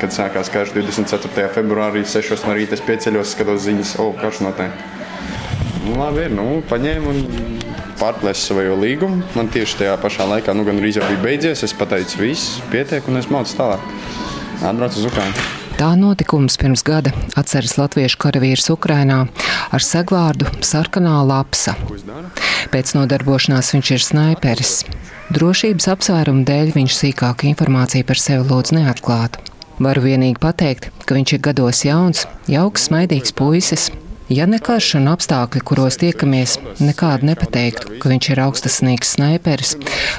[0.00, 1.48] kad sākās karš 24.
[1.54, 4.82] februārī, 6 no rīta es pieceļos, skatos ziņas, o, karš notiek.
[5.84, 7.60] Nu, labi, ir, nu, paņēmu un
[8.00, 9.22] pārplēsu savu līgumu.
[9.36, 11.64] Man tieši tajā pašā laikā, nu, gan jau bija beidzies.
[11.66, 13.88] Es pateicu, viss pietiek, un es mācu tālāk.
[14.60, 15.48] Atbraucu uz Ukrajinu.
[15.80, 19.22] Tā notikums pirms gada atceras latviešu karavīrs Ukrainā
[19.72, 21.72] ar segvārdu Sarkanā lapsa.
[22.68, 24.74] Pēc nodarbošanās viņš ir snaiperis.
[25.32, 29.40] Drošības apsvērumu dēļ viņš sīkāku informāciju par sevi lūdz neatklāt.
[29.80, 33.88] Varu vienīgi pateikt, ka viņš ir gados jauns, jauks, smaidīgs puisis,
[34.30, 39.72] Ja ne karš un apstākļi, kuros tiekamies, nekādu nepateiktu, ka viņš ir augstasnīgs snaiperis,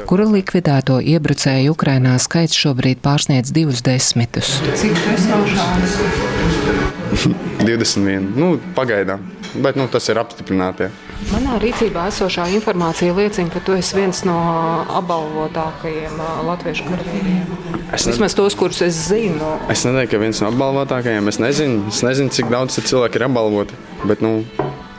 [0.09, 4.51] kura likvidēto iebrucēju Ukrainā skaits šobrīd pārsniedz divus desmitus.
[4.81, 5.95] Cik tas nav šāds?
[7.69, 8.33] 21.
[8.35, 9.23] Nu, pagaidām.
[9.63, 10.91] Bet nu, tas ir apstiprināts.
[11.29, 14.37] Manā rīcībā esošā informācija liecina, ka tu esi viens no
[14.99, 16.17] apbalvotākajiem
[16.47, 17.53] latviešu karavīriem.
[17.93, 19.53] Es Vismaz tos, kurus es zinu.
[19.71, 21.29] Es nedomāju, ka viens no apbalvotākajiem.
[21.29, 23.79] Es nezinu, es nezinu cik daudz cilvēku ir apbalvoti.
[24.09, 24.39] Bet, nu,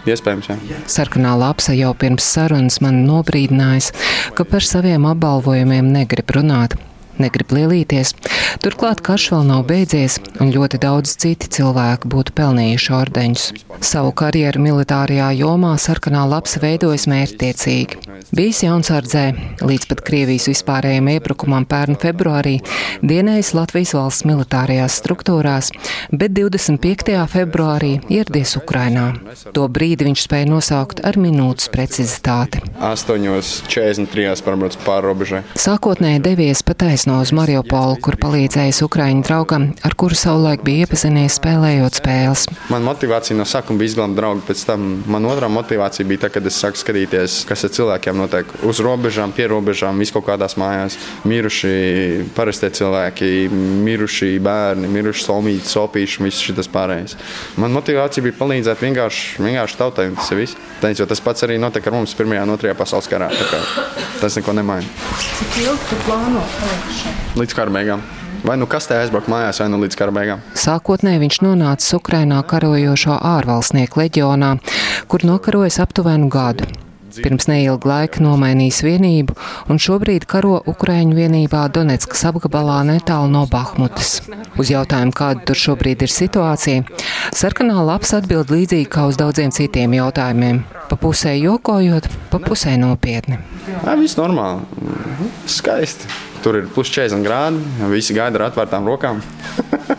[0.02, 0.78] Iespējams, jā.
[0.91, 3.92] Sarkanā lapsa jau pirms sarunas man nobrīdināja,
[4.34, 6.74] ka par saviem apbalvojumiem negrib runāt
[7.20, 8.14] negrib lielīties.
[8.62, 13.46] Turklāt karš vēl nav beidzies, un ļoti daudz citi cilvēki būtu pelnījuši ordeņus.
[13.82, 18.00] Savu karjeru militārajā jomā sarkanā lapsa veidojas mērķtiecīgi.
[18.33, 19.24] Bijis jaunsardzē,
[19.66, 22.55] līdz pat Krievijas vispārējiem iebrukumam pērn februārī,
[23.05, 25.72] dienējis Latvijas valsts militārajās struktūrās,
[26.12, 27.16] bet 25.
[27.33, 29.08] februārī ieradies Ukrainā.
[29.56, 32.62] To brīdi viņš spēja nosaukt ar minūtes precizitāti.
[32.80, 34.44] 8.43.
[34.46, 35.42] pārbrauc pāri robežai.
[35.58, 41.34] Sākotnēji devies pa taisno uz Mariupolu, kur palīdzējis Ukraiņu draugam, ar kuru savulaik bija iepazinies
[41.41, 42.45] spēlējot spēles.
[42.70, 46.47] Man motivācija no sākuma bija izglābt draugu, pēc tam man otrā motivācija bija tā, kad
[46.47, 50.95] es sāku skatīties, kas ar cilvēkiem notiek uz robežām, pie robežām, vis kaut kādās mājās.
[51.27, 57.19] Miruši parastie cilvēki, miruši bērni, miruši somīti, sopīši un viss šis pārējais.
[57.58, 60.62] Man motivācija bija palīdzēt vienkārši, vienkārši tautai tas ir viss.
[60.84, 63.33] Teicu, tas pats arī notika ar mums Pirmajā un Otrajā pasaules karā.
[64.23, 64.86] Tas neko nemaina.
[65.18, 66.92] Cik ilgi tu plāno palikt?
[67.39, 68.03] Līdz kara beigām.
[68.42, 70.41] Vai nu kastē aizbraukt mājās, vai nu līdz kara beigām.
[70.58, 74.57] Sākotnēji viņš nonāca Ukrainā karojošo ārvalstnieku leģionā,
[75.08, 76.67] kur nokarojas aptuveni gadu.
[77.13, 79.36] Pirms neilga laika nomainījis vienību
[79.70, 84.23] un šobrīd karo Ukraiņu vienībā Donetskas apgabalā netālu no Bahmutas.
[84.57, 86.86] Uz jautājumu, kāda tur šobrīd ir situācija,
[87.36, 90.64] sarkanā laps atbild līdzīgi kā uz daudziem citiem jautājumiem.
[90.89, 93.41] Pa pusē jokojot, pa pusē nopietni.
[93.69, 94.64] Jā, viss normāli.
[95.48, 96.31] Skaisti.
[96.42, 99.20] Tur ir plus 40 grādi, visi gaida ar atvērtām rokām.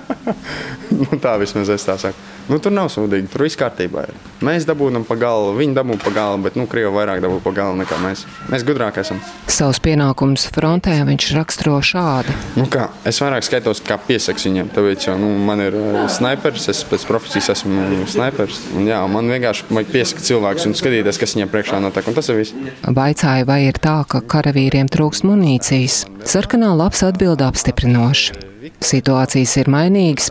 [0.99, 2.32] nu, tā vismaz es tā saku.
[2.51, 4.03] Nu, tur nav sūdīgi, tur viss kārtībā.
[4.09, 4.17] Ir.
[4.43, 7.77] Mēs dabūjam pa galu, viņi dabū pa galu, bet nu, Krievi vairāk dabū pa galu
[7.79, 8.25] nekā mēs.
[8.51, 9.21] Mēs gudrāk esam.
[9.47, 12.35] Savus pienākumus frontē viņš raksturo šādi.
[12.59, 16.67] Nu, kā, es vairāk skaitos kā piesaks viņam, tāpēc, jo nu, man ir uh, sniperis,
[16.73, 18.59] es pēc profesijas esmu sniperis.
[18.75, 22.41] Un, jā, man vienkārši vajag piesakt cilvēkus un skatīties, kas viņam priekšā notiek, tas ir
[22.43, 22.57] viss.
[22.83, 26.03] Vaicāja, vai ir tā, ka karavīriem trūks munīcijas.
[26.27, 28.52] Sarkanā labs atbild apstiprinoši.
[28.63, 30.29] Situācijas ir mainīgas,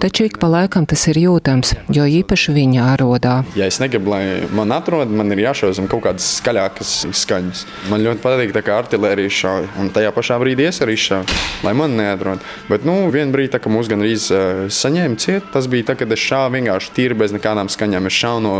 [0.00, 3.34] taču ik pa laikam tas ir jūtams, jo īpaši viņa arodā.
[3.58, 4.22] Ja es negribu, lai
[4.56, 7.64] man atrod, man ir jāšauzam kaut kādas skaļākas skaņas.
[7.92, 11.96] Man ļoti patīk, kā artilērija šauja, un tajā pašā brīdī es arī šauju, lai man
[11.98, 12.44] neatrod.
[12.70, 16.00] Bet, nu, vienā brīdī, tā, kad mūs gan arī uh, saņēma ciet, tas bija tad,
[16.00, 18.08] kad es šāvu vienkārši tīri bez nekādām skaņām.
[18.08, 18.56] Es šāvu no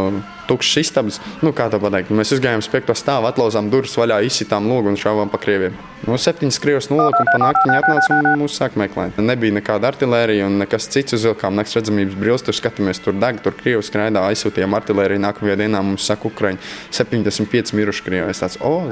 [0.49, 1.21] tukšas istabas.
[1.45, 4.99] Nu, kā tā pateikt, mēs uzgājām uz piekto stāvu, atlauzām durvis vaļā, izsitām logu un
[5.01, 5.77] šāvām pa krieviem.
[6.07, 9.19] No nu, septiņas krievas nolika un pa nakti viņi atnāca un mūs sāk meklēt.
[9.21, 13.57] Nebija nekāda artilērija un nekas cits uzvilkām nakts redzamības brilles, tur skatāmies, tur deg, tur
[13.59, 15.25] krievi skraidā, aizsūtījām artilēriju.
[15.27, 16.63] Nākamajā dienā mums saka Ukraiņi
[16.95, 18.31] 75 miruši krievi.
[18.33, 18.87] Es tāds, oh,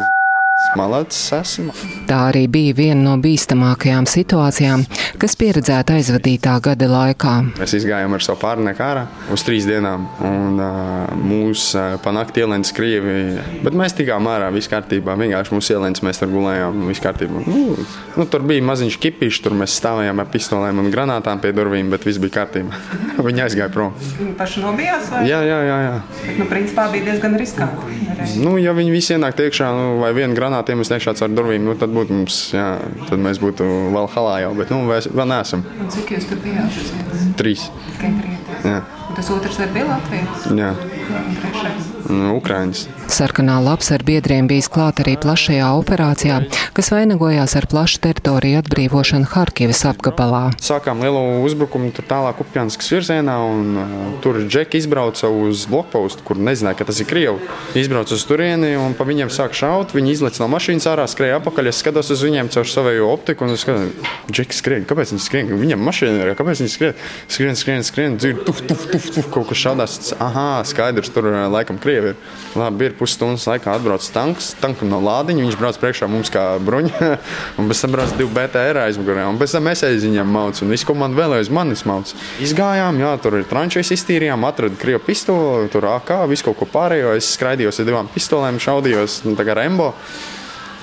[0.77, 1.75] Malacis esmu.
[2.09, 4.85] Tā arī bija viena no bīstamākajām situācijām,
[5.21, 7.35] kas pieredzēta aizvadītā gada laikā.
[7.57, 12.75] Mēs gājām ar savu pārnieku ārā uz trīs dienām, un uh, mūsu uh, panākti ielēns
[12.77, 13.17] Krievi.
[13.65, 15.17] Bet mēs tikām ārā, viss kārtībā.
[15.19, 17.45] Vienkārši mūsu ielēns mēs tur gulējām, viss kārtībā.
[17.47, 17.77] Nu,
[18.17, 22.07] nu, tur bija maziņš kipišs, tur mēs stāvējām ar pistolēm un granātām pie durvīm, bet
[22.09, 22.83] viss bija kārtībā.
[23.27, 23.97] Viņi aizgāja prom.
[24.19, 25.11] Viņi paši nobijās?
[25.13, 25.25] Vai?
[25.31, 25.79] Jā, jā, jā.
[25.87, 25.97] jā.
[26.23, 27.97] Bet, nu, principā bija diezgan riskanti.
[28.43, 31.65] Nu, ja viņi visi ienāk iekšā, nu, vai viena granāta grāmatiem es iekšā caur durvīm,
[31.65, 33.65] nu, tad, būtu mums, jā, tad mēs būtu
[33.95, 35.63] vēl halā jau, bet nu, vēl, vēl neesam.
[35.81, 36.81] Un cik jūs tur bijāt?
[37.39, 37.71] Trīs.
[37.93, 38.83] Tikai trīs.
[39.17, 40.49] Tas otrs arī bija Latvijas?
[40.51, 40.73] Jā.
[40.75, 41.96] Un trešais?
[42.11, 42.87] Ukraiņas.
[43.11, 46.39] Sarkanā laps ar biedriem bijis klāt arī plašajā operācijā,
[46.77, 50.43] kas vainagojās ar plašu teritoriju atbrīvošanu Harkivas apgabalā.
[50.63, 53.95] Sākām lielu uzbrukumu tur tālāk Upjanskas virzienā, un uh,
[54.25, 57.43] tur Džeki izbrauca uz blokpostu, kur nezināja, ka tas ir Krievi.
[57.79, 59.95] Izbrauca uz turieni un pa viņiem sāk šaut.
[59.97, 61.71] Viņi izlaiž no mašīnas ārā, skrēja apakaļ.
[61.71, 63.95] Es skatos uz viņiem caur savu optiku un skatos,
[64.31, 64.87] Džeki skrien.
[64.89, 65.55] Kāpēc viņi skrien?
[65.57, 66.99] Viņam mašīna ir, kāpēc viņi skrien?
[67.31, 69.99] Skrien, skrien, skrien, dzird, tuf, tuf, tuf, tuf, kaut kas šādās.
[70.23, 72.09] Aha, skaidrs, tur uh, laikam Krievi ir.
[72.57, 77.11] Labi, ir pusstundas laikā atbrauc tanks, tankam no lādiņa, viņš brauc priekšā mums kā bruņa,
[77.61, 80.73] un pēc tam brauc divi BTR aizmugurē, un pēc tam es aiz viņiem maucu, un
[80.75, 82.17] visu komandu vēl aiz manis maucu.
[82.45, 87.17] Izgājām, jā, tur ir trančais iztīrījām, atradu krievu pistoli, tur AK, visu kaut ko pārējo,
[87.19, 89.93] es skraidījos ar divām pistolēm, šaudījos, nu, tā kā Rembo.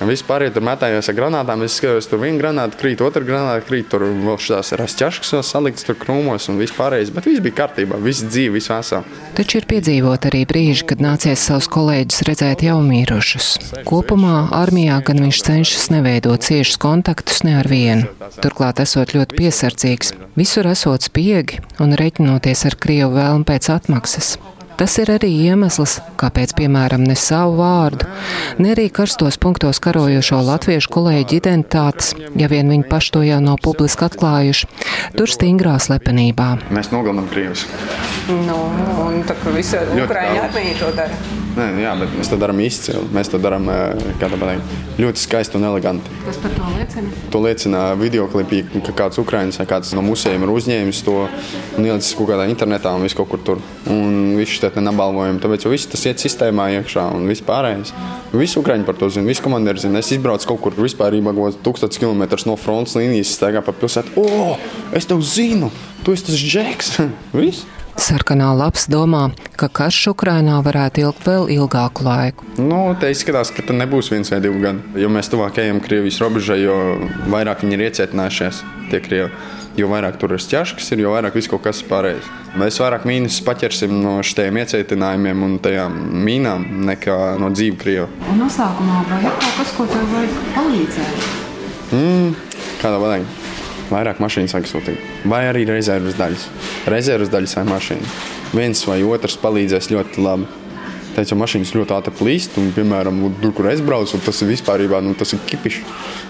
[0.02, 1.62] Vispār ja tur metājos ar granātām.
[1.62, 3.86] Es skatos, tur viena granāta krīt, otra granāta krīt.
[3.92, 7.12] Tur vēl šīs rasķaškas vēl saliktas tur krūmos un vispārējais.
[7.14, 9.06] Bet viss bija kārtībā, viss dzīve, viss vesel.
[9.38, 13.52] Taču ir piedzīvot arī brīži, kad nācies savus kolēģus redzēt jau mirušus.
[13.86, 18.10] Kopumā armijā gan viņš cenšas neveidot ciešus kontaktus ne ar vienu.
[18.42, 24.34] Turklāt esot ļoti piesardzīgs, visur esot spiegi un reķinoties ar Krievu vēlmu pēc atmaksas.
[24.74, 28.08] Tas ir arī iemesls, kāpēc, piemēram, ne savu vārdu,
[28.58, 33.60] ne arī karstos punktos karojošo latviešu kolēģi identitātes, ja vien viņi paši to jau nav
[33.62, 34.70] publiski atklājuši,
[35.14, 36.50] tur stingrā slepenībā.
[36.74, 37.68] Mēs nogalinām Krievus.
[38.28, 38.58] Nu,
[39.06, 41.43] un tā kā visa Ukraiņa armija to dara.
[41.54, 43.04] Nē, jā, bet mēs to darām izcili.
[43.14, 43.68] Mēs to darām
[44.98, 46.10] ļoti skaisti un eleganti.
[46.24, 47.12] Kas par to liecina?
[47.30, 51.14] To liecina video klipī, ka kāds ukrāņš vai kāds no musējiem ir uzņēmis to
[51.78, 53.62] un ielicis kaut kādā internetā un viss kaut kur tur.
[53.90, 55.38] Un viss šeit nebalvojam.
[55.42, 57.94] Tāpēc viss tas iet sistēmā iekšā un viss pārējais.
[58.34, 60.02] Visi ukrāņi par to zina, visi komandieri zina.
[60.02, 64.18] Es izbraucu kaut kur vispār kaut tūkstotis kilometrus no frontes līnijas, staigā pa pilsētu.
[64.18, 64.56] O,
[64.96, 65.70] es tev zinu!
[66.02, 66.92] Tu esi tas džeks!
[67.38, 67.62] Viss!
[67.94, 72.46] Sarkanā lapas domā, ka karš Ukrainā varētu ilgt vēl ilgāku laiku.
[72.58, 74.98] Nu, te izskatās, ka tas nebūs viens vai divi gadi.
[74.98, 76.74] Jo mēs tuvāk ejam Krievijas robežai, jo
[77.30, 79.30] vairāk viņi ir iecietinājušies tie Krievi.
[79.78, 82.26] Jo vairāk tur ir ķēškas, jo vairāk viss kaut kas pārējais.
[82.58, 85.96] Mēs vairāk mīnus paķersim no šiem iecietinājumiem un tajām
[86.26, 88.18] mīnām nekā no dzīves Krievijas.
[88.30, 91.32] Un noslēgumā vai ir kaut kas, ko tev vajag palīdzēt?
[91.94, 92.36] Mm,
[92.82, 93.43] kādā veidā?
[93.92, 95.06] Vairāk mašīnas vajag sūtīt.
[95.30, 96.48] Vai arī rezerves daļas.
[96.90, 98.12] Rezerves daļas vai mašīna.
[98.54, 100.50] Viens vai otrs palīdzēs ļoti labi.
[101.14, 105.14] Teicu, mašīnas ļoti ātri plīst, un, piemēram, tur, kur es braucu, tas ir vispār nu,
[105.14, 105.84] tas ir kipišs.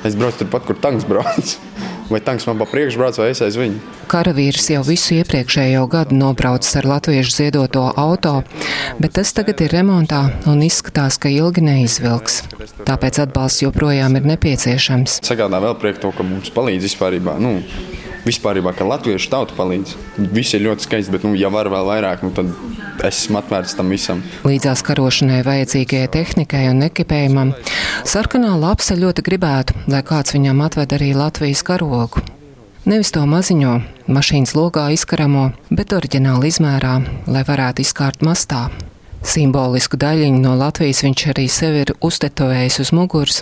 [0.05, 1.55] Es braucu turpat, kur tanks brauc.
[2.11, 3.79] Vai tanks man pa priekšu brauc, vai es aiz viņu?
[4.13, 8.35] Karavīrs jau visu iepriekšējo gadu nobraucis ar latviešu ziedoto auto,
[9.01, 10.21] bet tas tagad ir remontā
[10.51, 12.43] un izskatās, ka ilgi neizvilks.
[12.85, 15.23] Tāpēc atbalsts joprojām ir nepieciešams.
[15.25, 17.17] Sagādā vēl prieku to, ka mums palīdz vispār.
[17.41, 17.57] Nu,
[18.27, 19.95] vispār, ka latviešu tauta palīdz.
[20.35, 22.53] Viss ir ļoti skaisti, bet, nu, ja var vēl vairāk, nu, tad
[23.05, 24.23] esmu atvērts tam visam.
[24.47, 27.53] Līdzās karošanai vajadzīgajai tehnikai un ekipējumam,
[28.09, 32.25] sarkanā lapsa ļoti gribētu, lai kāds viņam atved arī Latvijas karogu.
[32.85, 33.79] Nevis to maziņo,
[34.13, 36.99] mašīnas logā izkaramo, bet oriģināli izmērā,
[37.33, 38.67] lai varētu izkārt mastā.
[39.25, 43.41] Simbolisku daļiņu no Latvijas viņš arī sev ir uztetovējis uz muguras.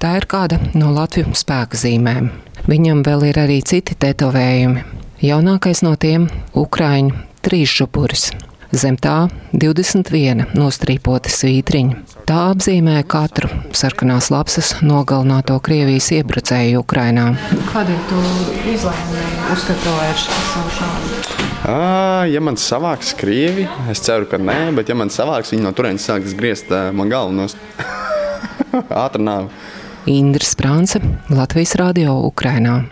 [0.00, 2.30] Tā ir kāda no Latvijas spēka zīmēm.
[2.68, 4.86] Viņam vēl ir arī citi tetovējumi.
[5.22, 6.30] Jaunākais no tiem-
[6.64, 7.12] Ukrāņu
[7.44, 8.30] trīsžupuris.
[8.72, 11.98] Zem tā 21 nostrīpota svītriņa.
[12.24, 17.36] Tā apzīmē katru sarkanās lapsas nogalināto Krievijas iebrucēju Ukrainā.
[17.74, 18.24] Kādēļ tu
[18.72, 21.41] izlēmi uzskatīt savu šādu?
[21.62, 26.02] Ja man savāks krievi, es ceru, ka nē, bet ja man savāks, viņi no turienes
[26.08, 27.46] sāks griezt man galvu no
[29.04, 29.52] ātrā nāve.
[30.10, 30.98] Indra Sprānce,
[31.30, 32.82] Latvijas Radio Ukrainā.